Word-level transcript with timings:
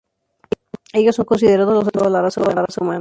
Ellos 0.93 1.15
son 1.15 1.25
considerados 1.25 1.75
los 1.75 1.79
ancestros 1.81 2.03
de 2.05 2.09
toda 2.09 2.55
la 2.55 2.61
raza 2.63 2.81
humana. 2.81 2.99